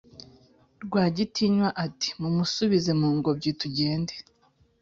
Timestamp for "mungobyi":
2.99-3.51